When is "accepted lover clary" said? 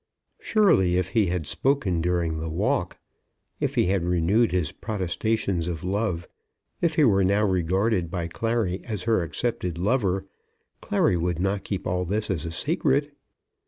9.21-11.17